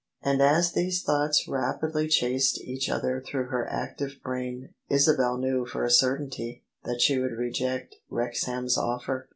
[0.23, 5.83] And as these thoughts rapidly chased each other through her active brain, Isabel knew for
[5.85, 9.29] a certainty that she would reject Wrexham's offer.